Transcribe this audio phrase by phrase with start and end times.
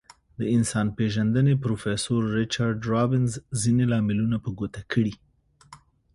[0.39, 5.13] د انسان پیژندنې پروفیسور ریچارد رابینز ځینې لاملونه په ګوته کړي.